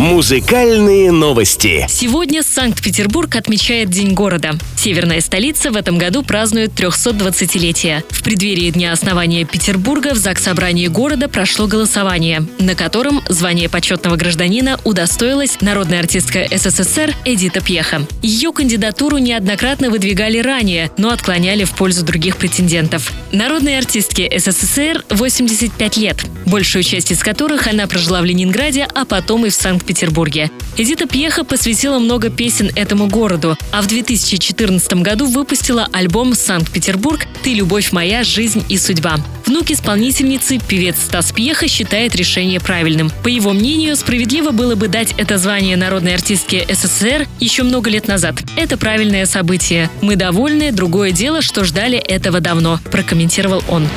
[0.00, 1.84] Музыкальные новости.
[1.86, 4.52] Сегодня Санкт-Петербург отмечает День города.
[4.74, 8.02] Северная столица в этом году празднует 320-летие.
[8.08, 14.16] В преддверии Дня основания Петербурга в ЗАГС Собрании города прошло голосование, на котором звание почетного
[14.16, 18.06] гражданина удостоилась народная артистка СССР Эдита Пьеха.
[18.22, 23.12] Ее кандидатуру неоднократно выдвигали ранее, но отклоняли в пользу других претендентов.
[23.32, 29.46] Народной артистке СССР 85 лет, большую часть из которых она прожила в Ленинграде, а потом
[29.46, 30.50] и в Санкт-Петербурге.
[30.76, 37.26] Эдита Пьеха посвятила много песен этому городу, а в 2014 году выпустила альбом «Санкт-Петербург.
[37.42, 39.16] Ты, любовь моя, жизнь и судьба».
[39.46, 43.10] Внук исполнительницы, певец Стас Пьеха, считает решение правильным.
[43.24, 48.06] По его мнению, справедливо было бы дать это звание народной артистке СССР еще много лет
[48.06, 48.36] назад.
[48.56, 49.90] Это правильное событие.
[50.02, 53.88] Мы довольны, другое дело, что ждали этого давно, прокомментировал он.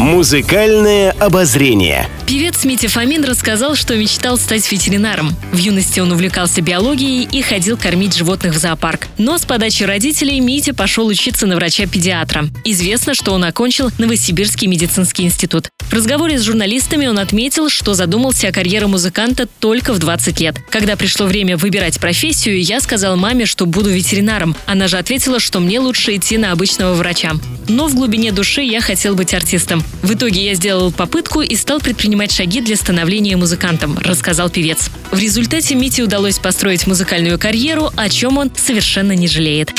[0.00, 2.08] Музыкальное обозрение.
[2.30, 5.34] Певец Митя Фомин рассказал, что мечтал стать ветеринаром.
[5.50, 9.08] В юности он увлекался биологией и ходил кормить животных в зоопарк.
[9.18, 12.46] Но с подачи родителей Митя пошел учиться на врача-педиатра.
[12.64, 15.70] Известно, что он окончил Новосибирский медицинский институт.
[15.90, 20.54] В разговоре с журналистами он отметил, что задумался о карьере музыканта только в 20 лет.
[20.70, 24.54] Когда пришло время выбирать профессию, я сказал маме, что буду ветеринаром.
[24.66, 27.32] Она же ответила, что мне лучше идти на обычного врача.
[27.66, 29.82] Но в глубине души я хотел быть артистом.
[30.02, 34.90] В итоге я сделал попытку и стал предпринимать шаги для становления музыкантом, рассказал певец.
[35.10, 39.72] В результате Мите удалось построить музыкальную карьеру, о чем он совершенно не жалеет.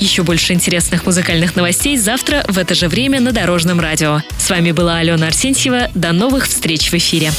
[0.00, 4.20] Еще больше интересных музыкальных новостей завтра в это же время на Дорожном радио.
[4.38, 5.90] С вами была Алена Арсентьева.
[5.94, 7.32] До новых встреч в эфире.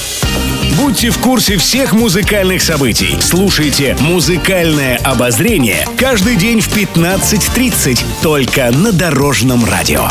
[0.78, 3.18] Будьте в курсе всех музыкальных событий.
[3.20, 10.08] Слушайте «Музыкальное обозрение» каждый день в 15.30 только на Дорожном радио.